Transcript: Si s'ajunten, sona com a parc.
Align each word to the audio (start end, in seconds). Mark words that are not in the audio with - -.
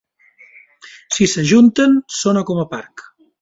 Si 1.17 1.27
s'ajunten, 1.33 1.93
sona 2.21 2.45
com 2.49 2.63
a 2.65 2.67
parc. 2.73 3.07